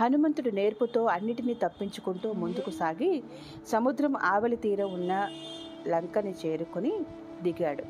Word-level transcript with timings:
హనుమంతుడు 0.00 0.50
నేర్పుతో 0.50 1.04
అన్నిటినీ 1.04 1.54
తప్పించుకుంటూ 1.54 2.32
ముందుకు 2.32 2.70
సాగి 2.70 3.22
సముద్రం 3.66 4.16
ఆవలి 4.16 4.56
తీరం 4.56 4.94
ఉన్న 4.94 5.28
లంకని 5.88 6.34
చేరుకుని 6.46 7.00
దిగాడు. 7.42 7.84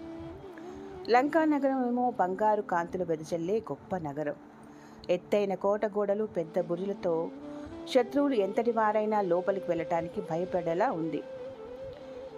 లంకా 1.11 1.45
నగరం 1.45 1.87
ఏమో 1.87 2.11
బంగారు 2.11 2.63
కాంతులు 2.63 3.05
వెదజల్లే 3.05 3.59
గొప్ప 3.59 3.97
నగరం. 3.97 4.35
ఎత్తైన 5.11 5.55
కోటగోడలు 5.55 6.25
పెద్ద 6.25 6.61
బురులతో 6.61 7.29
శత్రువులు 7.89 8.35
ఎంతటి 8.35 8.73
వారైనా 8.73 9.21
లోపలికి 9.21 9.67
వెళ్ళటానికి 9.69 10.21
భయపడేలా 10.21 10.91
ఉంది. 10.91 11.23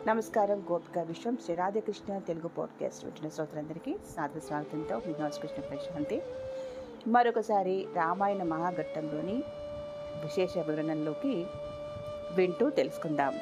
నమస్కారం 0.07 0.65
గోపిక 0.73 0.99
విశ్వం. 0.99 1.37
శ్రీరాధకృష్ణ 1.45 2.19
తెలుగు 2.19 2.49
పాడ్కాస్ట్ 2.49 3.05
వింటున్న 3.05 3.29
శ్రోతలందరికీ 3.29 3.97
సాధు 4.17 4.41
స్వాగతంతో 4.41 5.03
మీ 5.07 5.13
కృష్ణ 5.13 5.63
ప్రశాంతి. 5.63 6.23
మరొకసారి 7.09 7.87
రామాయణ 7.95 8.43
మహాఘట్టంలోని 8.43 9.35
విశేష 10.23 10.59
వివరణలోకి 10.59 11.47
వింటూ 12.35 12.71
తెలుసుకుందాం. 12.71 13.41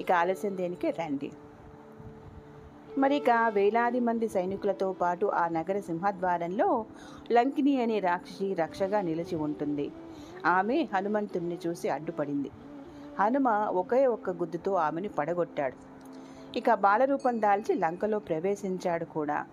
ఇక 0.00 0.12
ఆలస్యం 0.12 0.56
దేనికి 0.56 0.90
రండి. 0.90 1.32
మరి 2.98 3.16
ఇక 3.16 3.30
వేలాది 3.48 4.00
మంది 4.00 4.28
సైనికులతో 4.28 4.92
పాటు 4.92 5.26
ఆ 5.26 5.48
నగర 5.48 5.80
సింహద్వారంలో 5.80 6.84
లంకిని 7.32 7.82
అనే 7.82 7.98
రాక్షసి 7.98 8.54
రక్షగా 8.54 9.00
నిలిచి 9.00 9.36
ఉంటుంది. 9.36 9.92
ఆమె 10.46 10.88
హనుమంతుణ్ణి 10.94 11.58
చూసి 11.66 11.88
అడ్డుపడింది. 11.88 12.50
హనుమ 13.20 13.48
ఒకే 13.48 14.06
ఒక్క 14.06 14.30
గుద్దుతో 14.30 14.74
ఆమెను 14.74 15.08
పడగొట్టాడు. 15.08 15.76
ఇక 16.58 16.74
బాలరూపం 16.74 17.40
దాల్చి 17.40 17.74
లంకలో 17.74 18.18
ప్రవేశించాడు 18.18 19.04
కూడా. 19.04 19.46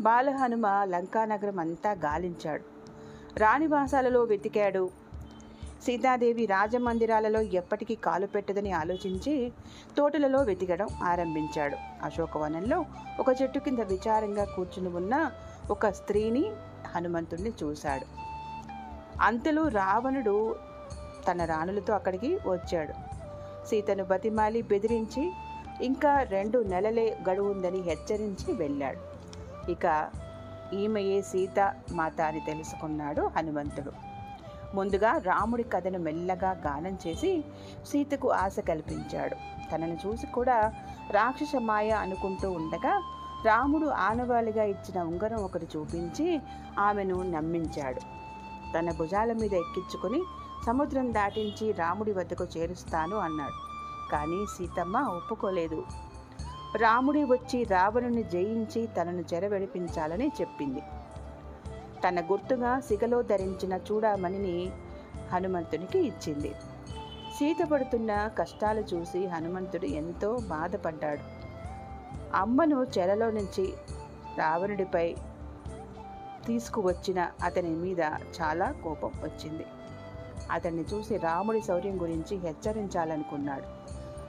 బాలహనుమ 0.00 0.66
లంకానగరం 0.66 1.58
అంతా 1.58 1.90
గాలించాడు. 1.92 2.62
రాణివాసాలలో 3.38 4.24
వెతికాడు. 4.24 4.90
సీతాదేవి 5.82 6.46
రాజమందిరాలలో 6.46 7.40
ఎప్పటికీ 7.40 7.94
కాలు 7.94 8.26
పెట్టదని 8.26 8.72
ఆలోచించి 8.72 9.52
తోటలలో 9.96 10.42
వెతికడం 10.42 10.86
ఆరంభించాడు. 11.02 11.76
అశోకవనంలో 12.02 12.84
ఒక 13.20 13.42
చెట్టు 13.42 13.58
కింద 13.58 13.78
విచారంగా 13.78 14.44
కూర్చుని 14.44 14.88
ఉన్న 14.88 15.30
ఒక 15.70 15.88
స్త్రీని 15.88 16.52
హనుమంతుణ్ణి 16.94 17.52
చూశాడు. 17.62 18.06
అంతలో 19.20 19.68
రావణుడు 19.68 20.56
తన 21.30 21.44
రాణులతో 21.44 21.94
అక్కడికి 21.94 22.38
వచ్చాడు. 22.46 22.92
సీతను 23.66 24.04
బతిమాలి 24.04 24.62
బెదిరించి 24.62 25.32
ఇంకా 25.80 26.22
రెండు 26.22 26.58
నెలలే 26.58 27.18
గడువుందని 27.30 27.80
హెచ్చరించి 27.80 28.52
వెళ్ళాడు. 28.52 29.11
ఇక 29.68 30.10
ఈమెయే 30.72 31.22
సీత 31.22 31.74
మాత 31.92 32.20
అని 32.20 32.40
తెలుసుకున్నాడు 32.40 33.30
హనుమంతుడు. 33.36 33.92
ముందుగా 34.74 35.18
రాముడి 35.18 35.62
కథను 35.62 35.98
మెల్లగా 35.98 36.50
గానం 36.50 36.98
చేసి 37.06 37.44
సీతకు 37.86 38.30
ఆశ 38.30 38.56
కల్పించాడు. 38.68 39.34
తనను 39.70 39.98
చూసి 40.06 40.26
కూడా 40.26 40.72
రాక్షస 41.10 41.52
మాయ 41.60 41.90
అనుకుంటూ 41.90 42.50
ఉండగా 42.50 43.02
రాముడు 43.44 43.86
ఆనవాలిగా 43.86 44.64
ఇచ్చిన 44.64 45.02
ఉంగరం 45.02 45.38
ఒకటి 45.44 45.68
చూపించి 45.76 46.40
ఆమెను 46.78 47.22
నమ్మించాడు. 47.22 48.00
తన 48.74 48.90
భుజాల 48.98 49.32
మీద 49.32 49.54
ఎక్కించుకుని 49.54 50.22
సముద్రం 50.66 51.14
దాటించి 51.14 51.72
రాముడి 51.72 52.12
వద్దకు 52.12 52.44
చేరుస్తాను 52.44 53.16
అన్నాడు. 53.16 53.72
కానీ 54.12 54.46
సీతమ్మ 54.46 54.96
ఒప్పుకోలేదు. 54.96 55.84
రాముడి 56.76 57.24
వచ్చి 57.24 57.64
రావణుని 57.64 58.22
జయించి 58.22 58.86
తనను 58.86 59.24
చెరవెడిపించాలని 59.34 60.32
చెప్పింది. 60.40 60.80
తన 62.08 62.20
గుర్తుగా 62.20 62.80
సిగలో 62.80 63.22
ధరించిన 63.22 63.72
చూడామణిని 63.72 64.72
హనుమంతునికి 65.32 65.98
ఇచ్చింది. 65.98 66.54
సీత 67.38 67.66
పడుతున్న 67.72 68.30
కష్టాలు 68.38 68.80
చూసి 68.80 69.26
హనుమంతుడు 69.26 69.86
ఎంతో 69.86 70.36
బాధపడ్డాడు. 70.36 71.20
అమ్మను 72.36 72.86
చెరలో 72.98 73.30
నుంచి 73.30 73.72
రావణుడిపై 74.38 75.16
తీసుకువచ్చిన 76.46 77.30
అతని 77.44 77.68
మీద 77.68 78.00
చాలా 78.42 78.72
కోపం 78.72 79.12
వచ్చింది. 79.22 79.66
అతన్ని 80.50 80.84
చూసి 80.94 81.16
రాముడి 81.16 81.62
శౌర్యం 81.62 82.02
గురించి 82.02 82.36
హెచ్చరించాలనుకున్నాడు. 82.36 83.81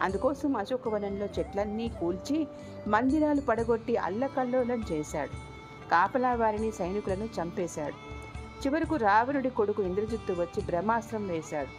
అందుకోసం 0.03 0.57
అశోకవనంలో 0.57 1.25
చెట్లన్నీ 1.25 1.89
కూల్చి 1.89 2.47
మందిరాలు 2.87 3.41
పడగొట్టి 3.41 3.97
అల్లకల్లోలం 3.97 4.83
చేశాడు. 4.91 5.53
కాపలా 5.89 6.35
వారిని 6.35 6.71
సైనికులను 6.71 7.25
చంపేశాడు. 7.25 8.13
చివరకు 8.63 8.95
రావణుడి 8.95 9.49
కొడుకు 9.49 9.83
ఇంద్రజిత్తు 9.83 10.33
వచ్చి 10.33 10.61
బ్రహ్మాస్త్రం 10.61 11.27
వేశాడు. 11.27 11.69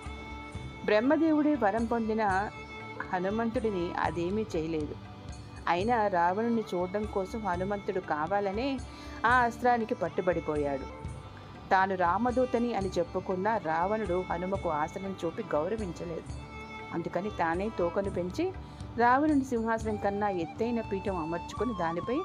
బ్రహ్మదేవుడే 0.85 1.55
వరం 1.55 1.85
పొందిన 1.85 2.51
హనుమంతుడిని 3.13 3.95
అదేమీ 3.95 4.47
చేయలేదు. 4.57 4.95
అయినా 5.69 6.07
రావణుని 6.07 6.65
చూడడం 6.75 7.03
కోసం 7.03 7.47
హనుమంతుడు 7.47 8.01
కావాలనే 8.01 8.79
ఆ 9.27 9.31
అస్త్రానికి 9.31 9.95
పట్టుబడిపోయాడు. 9.95 11.05
తాను 11.71 11.95
రామదూతని 11.95 12.75
అని 12.75 12.89
చెప్పుకున్న 12.89 13.57
రావణుడు 13.57 14.25
హనుమకు 14.31 14.69
ఆసనం 14.69 15.17
చూపి 15.25 15.45
గౌరవించలేదు. 15.55 16.44
అందుకని 16.95 17.31
తానే 17.31 17.69
తోకను 17.79 18.11
పెంచి 18.11 18.45
రావణుని 18.99 19.45
సింహాసనం 19.45 19.97
కన్నా 19.97 20.29
ఎత్తైన 20.29 20.81
పీఠం 20.81 21.17
అమర్చుకుని 21.17 21.75
దానిపై 21.81 22.19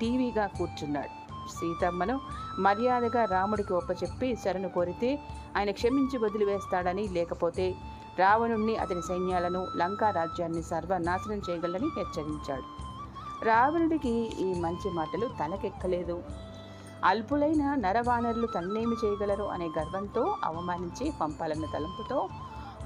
టీవీగా 0.00 0.46
కూర్చున్నాడు. 0.46 1.12
సీతమ్మను 1.50 2.20
మర్యాదగా 2.58 3.24
రాముడికి 3.24 3.72
ఒప్పచెప్పి 3.72 4.36
శరణు 4.44 4.68
కోరితే 4.68 5.10
ఆయన 5.56 5.70
క్షమించి 5.70 6.18
వదిలివేస్తాడని 6.18 7.08
లేకపోతే 7.08 7.66
రావణుణ్ణి 8.18 8.76
అతని 8.76 9.02
సైన్యాలను 9.02 9.66
లంకా 9.76 10.10
రాజ్యాన్ని 10.10 10.62
సర్వనాశనం 10.62 11.40
చేయగలని 11.50 11.88
హెచ్చరించాడు. 11.98 12.66
రావణుడికి 13.44 14.14
ఈ 14.46 14.60
మంచి 14.60 14.88
మాటలు 14.94 15.26
తలకెక్కలేదు. 15.40 16.22
అల్పులైన 17.04 17.74
నరవానరులు 17.74 18.46
తన్నేమి 18.46 18.96
చేయగలరు 19.04 19.44
అనే 19.44 19.68
గర్వంతో 19.78 20.36
అవమానించి 20.44 21.12
పంపాలన్న 21.20 21.66
తలంపుతో 21.74 22.28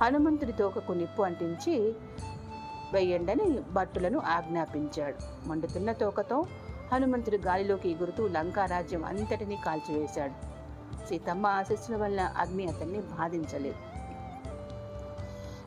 హనుమంతుడి 0.03 0.53
తోకకు 0.53 0.93
నిప్పు 0.93 1.23
అంటించి 1.23 1.95
వెయ్యండని 2.93 3.61
భట్టులను 3.73 4.19
ఆజ్ఞాపించాడు. 4.19 5.49
మండుతున్న 5.49 5.93
తోకతో 5.93 6.47
హనుమంతుడు 6.93 7.37
గాలిలోకి 7.37 7.89
ఎగురుతూ 7.89 8.29
లంకారాజ్యం 8.29 9.05
అంతటినీ 9.05 9.59
కాల్చివేశాడు. 9.67 10.33
సీతమ్మ 11.09 11.47
ఆశస్సుల 11.47 11.97
వల్ల 11.97 12.21
అగ్ని 12.21 12.67
అతన్ని 12.67 13.01
బాధించలేదు. 13.01 13.77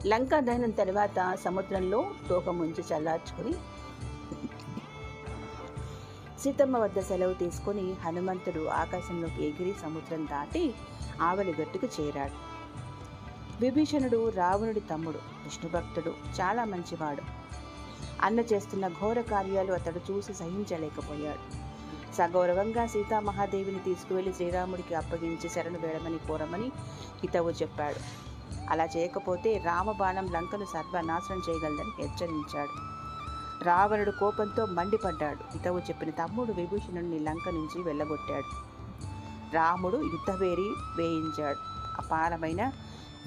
లంకా 0.08 0.40
దహనం 0.40 0.70
తర్వాత 0.70 1.38
సముద్రంలో 1.46 2.06
తోక 2.30 2.50
ముంచి 2.50 2.84
చల్లార్చుకుని 2.94 3.54
సీతమ్మ 6.40 6.78
వద్ద 6.78 7.00
సెలవు 7.00 7.34
తీసుకుని 7.34 7.94
హనుమంతుడు 7.94 8.68
ఆకాశంలోకి 8.68 9.48
ఎగిరి 9.48 9.76
సముద్రం 9.82 10.26
దాటి 10.26 10.74
ఆవలి 11.22 11.56
గట్టుకు 11.62 12.02
చేరాడు. 12.02 12.55
విభీషణుడు 13.62 14.30
రావణుడి 14.30 14.80
తమ్ముడు 14.80 15.18
విష్ణుభక్తుడు 15.18 16.10
చాలా 16.10 16.66
మంచివాడు. 16.66 17.22
అన్న 18.22 18.40
చేస్తున్న 18.40 18.88
ఘోర 18.88 19.22
కార్యాలు 19.22 19.74
అతడు 19.74 20.12
చూసి 20.12 20.34
సహించలేకపోయాడు. 20.34 21.66
సగౌరవంగా 22.16 22.86
సీతామహాదేవిని 22.86 23.80
తీసుకువెళ్ళి 23.80 24.34
శ్రీరాముడికి 24.34 24.96
అప్పగించి 24.96 25.50
శరణు 25.50 25.78
వేడమని 25.78 26.18
కోరమని 26.18 26.72
హితవు 27.22 27.50
చెప్పాడు. 27.50 27.96
అలా 28.70 28.86
చేయకపోతే 28.86 29.58
రామబాణం 29.58 30.32
లంకను 30.32 30.66
సర్వనాశనం 30.66 31.42
చేయగలదని 31.50 32.08
హెచ్చరించాడు. 32.08 32.96
రావణుడు 33.64 34.12
కోపంతో 34.12 34.66
మండిపడ్డాడు. 34.66 35.58
హితవు 35.58 35.80
చెప్పిన 35.80 36.10
తమ్ముడు 36.10 36.52
విభూషణుడిని 36.52 37.20
లంక 37.20 37.50
నుంచి 37.50 37.84
వెళ్ళగొట్టాడు. 37.84 38.76
రాముడు 39.56 39.98
యుద్ధవేరి 39.98 40.74
వేయించాడు. 40.98 41.58
అపారమైన 42.02 42.72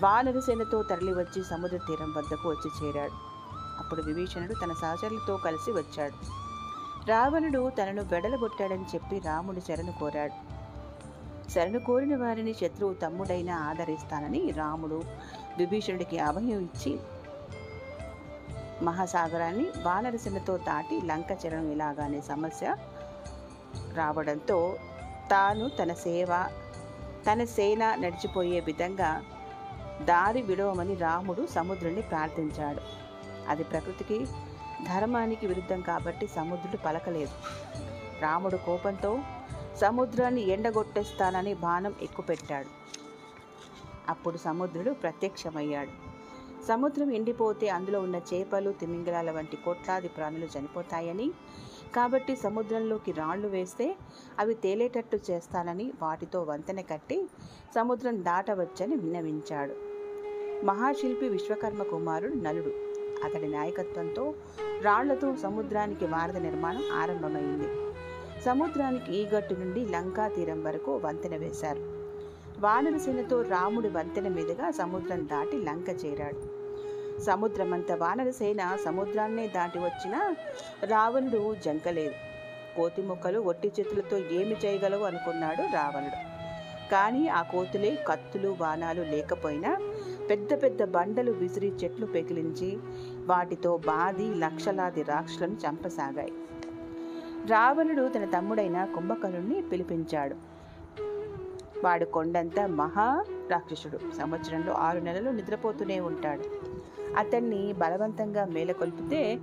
వానరసేనతో 0.01 0.83
తరలివచ్చి 0.83 1.45
సముద్ర 1.45 1.77
తీరం 1.77 2.15
వద్దకు 2.17 2.49
వచ్చి 2.49 2.69
చేరాడు. 2.79 3.17
అప్పుడు 3.79 4.03
విభీషణుడు 4.03 4.55
తన 4.55 4.73
సహచరులతో 4.73 5.37
కలిసి 5.37 5.73
వచ్చాడు. 5.73 6.17
రావణుడు 7.09 7.69
తనను 7.69 8.03
వెడలగొట్టాడని 8.03 8.87
చెప్పి 8.95 9.19
రాముడు 9.19 9.61
శరణు 9.61 9.93
కోరాడు. 10.01 10.59
శరణు 11.51 11.79
కోరిన 11.79 12.17
వారిని 12.17 12.55
శత్రువు 12.55 12.95
తమ్ముడైనా 12.95 13.55
ఆదరిస్తానని 13.57 14.51
రాముడు 14.51 15.03
విభీషణుడికి 15.59 16.19
అభయం 16.19 16.61
ఇచ్చి 16.61 16.99
మహాసాగరాన్ని 18.83 19.67
వానరసేనతో 19.83 20.57
దాటి 20.57 21.01
లంక 21.07 21.31
చెరడం 21.33 21.71
ఇలాగానే 21.71 22.21
సమస్య 22.21 22.75
రావడంతో 23.95 24.77
తాను 25.31 25.69
తన 25.69 25.93
సేవ 25.93 26.47
తన 27.27 27.45
సేన 27.45 27.95
నడిచిపోయే 27.95 28.61
విధంగా 28.61 29.23
దారి 30.05 30.43
విడవమని 30.43 30.95
రాముడు 30.95 31.47
సముద్రుణ్ణి 31.47 32.03
ప్రార్థించాడు. 32.03 32.81
అది 33.49 33.65
ప్రకృతికి 33.65 34.25
ధర్మానికి 34.83 35.47
విరుద్ధం 35.47 35.81
కాబట్టి 35.81 36.27
సముద్రుడు 36.27 36.77
పలకలేదు. 36.77 37.33
రాముడు 38.21 38.57
కోపంతో 38.57 39.19
సముద్రాన్ని 39.77 40.49
ఎండగొట్టేస్తానని 40.49 41.55
బాణం 41.55 41.95
ఎక్కుపెట్టాడు. 42.03 42.67
అప్పుడు 44.09 44.37
సముద్రుడు 44.37 44.91
ప్రత్యక్షమయ్యాడు. 44.91 46.09
సముద్రం 46.67 47.13
ఎండిపోతే 47.13 47.69
అందులో 47.69 48.01
ఉన్న 48.01 48.17
చేపలు 48.17 48.73
తిమింగలాల 48.73 49.31
వంటి 49.31 49.57
కోట్లాది 49.57 50.09
ప్రాణులు 50.09 50.49
చనిపోతాయని 50.59 51.31
కాబట్టి 51.97 52.37
సముద్రంలోకి 52.37 53.13
రాళ్ళు 53.13 53.49
వేస్తే 53.49 53.97
అవి 54.39 54.55
తేలేటట్టు 54.55 55.19
చేస్తానని 55.31 55.93
వాటితో 56.03 56.43
వంతెన 56.43 56.81
కట్టి 56.81 57.29
సముద్రం 57.75 58.25
దాటవచ్చని 58.25 58.97
విన్నవించాడు. 58.97 59.88
మహాశిల్పి 60.65 61.29
విశ్వకర్మ 61.29 61.83
కుమారుడు 61.83 62.35
నలుడు. 62.35 62.71
అతడి 63.25 63.49
నాయకత్వంతో 63.49 64.35
రాళ్ళతో 64.83 65.37
సముద్రానికి 65.37 66.05
వారద 66.05 66.37
నిర్మాణం 66.37 66.83
ఆరంభమైంది. 66.93 67.69
సముద్రానికి 68.43 69.17
ఈ 69.17 69.27
గట్టు 69.27 69.55
నుండి 69.55 69.87
లంకా 69.87 70.29
తీరం 70.29 70.65
వరకు 70.65 70.97
వంతెన 70.97 71.37
వేశారు. 71.37 71.81
వానరసేనతో 72.59 73.43
రాముడి 73.43 73.89
వంతెన 73.89 74.29
మీదుగా 74.29 74.71
సముద్రం 74.71 75.27
దాటి 75.27 75.57
లంక 75.57 76.05
చేరాడు. 76.05 76.59
సముద్రమంత 77.21 77.93
వానరసేన 77.93 78.77
సముద్రాన్నే 78.85 79.49
దాటి 79.49 79.79
వచ్చినా 79.79 80.37
రావణుడు 80.85 81.57
జంకలేదు. 81.65 82.15
కోతి 82.77 83.03
ముక్కలు 83.03 83.41
ఒట్టి 83.41 83.73
చేతులతో 83.81 84.19
ఏమి 84.19 84.57
చేయగలవు 84.65 85.05
అనుకున్నాడు 85.05 85.63
రావణుడు. 85.75 86.39
కానీ 86.91 87.29
ఆ 87.29 87.43
కోతులే 87.43 87.99
కత్తులు 88.07 88.57
బాణాలు 88.61 89.03
లేకపోయినా 89.03 89.81
పెద్ద 90.31 90.63
పెద్ద 90.63 90.85
బండలు 90.85 91.33
విసిరి 91.33 91.73
చెట్లు 91.85 92.07
పెకిలించి 92.07 92.79
వాటితో 93.27 93.77
బాది 93.77 94.35
లక్షలాది 94.35 95.03
రాక్షలను 95.03 95.53
చంపసాగాయి. 95.53 96.33
రావణుడు 97.47 98.09
తన 98.09 98.25
తమ్ముడైన 98.25 98.85
కుంభకర్ణుని 98.85 99.63
పిలిపించాడు. 99.63 100.35
వాడు 101.85 102.05
కొండంతా 102.05 102.67
మహా 102.67 103.25
రాక్షసుడు. 103.51 103.99
సంవత్సరంలో 104.19 104.73
ఆరు 104.73 104.99
నెలలు 104.99 105.31
నిద్రపోతూనే 105.31 106.01
ఉంటాడు. 106.01 106.45
అతన్ని 107.17 107.73
బలవంతంగా 107.73 108.45
మేలకొల్పితే 108.45 109.39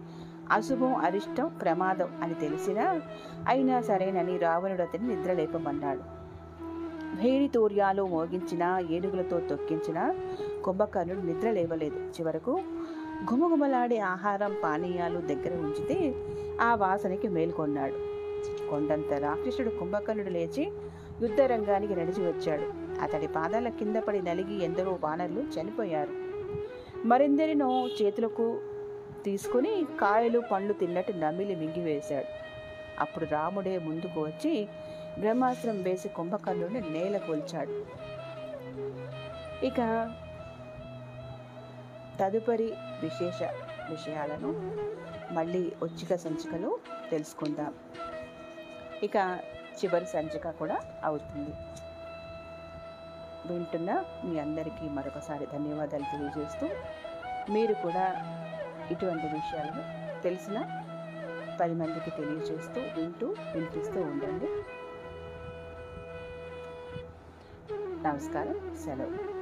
అశుభం 0.52 0.96
అరిష్టం 0.96 1.58
ప్రమాదం 1.62 2.20
అని 2.22 2.34
తెలిసినా 2.34 3.02
అయినా 3.48 3.82
సరేనని 3.82 4.38
రావణుడు 4.38 4.82
అతన్ని 4.82 5.16
నిద్రలేపమన్నాడు. 5.16 6.16
భేరి 7.22 7.48
తూర్యాలు 7.48 8.08
మోగించిన 8.08 8.84
ఏనుగులతో 8.90 9.40
తొక్కించిన 9.40 10.16
కుంభకర్ణుడు 10.66 11.20
నిద్ర 11.20 11.52
లేవలేదు. 11.52 11.96
చివరకు 11.96 12.60
గుమగుమలాడే 13.34 14.00
ఆహారం 14.00 14.56
పానీయాలు 14.64 15.20
దగ్గర 15.20 15.54
ఉంచితే 15.54 15.98
ఆ 16.62 16.76
వాసనకి 16.76 17.28
మేల్కొన్నాడు. 17.28 17.98
కొండంత 18.70 19.14
రాక్షసుడు 19.14 19.70
కుంభకర్ణుడు 19.70 20.30
లేచి 20.30 20.72
యుద్ధరంగానికి 21.22 21.96
నడిచి 21.96 22.28
వచ్చాడు. 22.28 22.68
అతడి 23.02 23.28
పాదాల 23.28 23.70
కింద 23.70 23.96
పడి 23.96 24.22
నలిగి 24.22 24.64
ఎందరో 24.64 25.00
వానరులు 25.04 25.42
చనిపోయారు. 25.42 26.14
మరెందరినో 27.08 27.88
చేతులకు 28.02 28.60
తీసుకుని 29.26 29.86
కాయలు 30.02 30.42
పండ్లు 30.52 30.74
తిన్నట్టు 30.74 31.12
నమిలి 31.12 31.56
మింగివేశాడు. 31.56 32.26
అప్పుడు 33.00 33.26
రాముడే 33.26 33.78
ముందుకు 33.78 34.22
వచ్చి 34.22 34.68
బ్రహ్మాస్త్రం 35.20 35.82
వేసి 35.82 36.10
కుంభకర్ణుడిని 36.10 36.82
నేల 36.90 37.18
కూల్చాడు. 37.18 37.76
ఇక 39.66 39.80
తదుపరి 42.20 42.72
విశేష 43.02 43.44
విషయాలను 43.90 44.78
మళ్ళీ 45.34 45.74
వచ్చిక 45.84 46.16
సంచికలో 46.16 46.80
తెలుసుకుందాం. 47.12 47.74
ఇక 49.04 49.40
చివరి 49.84 50.06
సంచిక 50.06 50.50
కూడా 50.50 50.80
అవుతుంది. 51.04 51.54
వింటున్న 53.54 54.06
మీ 54.26 54.40
అందరికీ 54.40 54.90
మరొకసారి 54.90 55.46
ధన్యవాదాలు 55.46 56.04
తెలియజేస్తూ 56.04 56.70
మీరు 57.50 57.74
కూడా 57.74 58.16
ఇటువంటి 58.92 59.28
విషయాలను 59.28 60.06
తెలిసిన 60.22 60.84
పది 61.62 61.74
మందికి 61.74 62.10
తెలియజేస్తూ 62.10 62.82
వింటూ 62.82 63.36
వినిపిస్తూ 63.56 64.02
ఉండండి. 64.02 64.48
నమస్కారం. 68.08 68.78
సెలవు. 68.86 69.35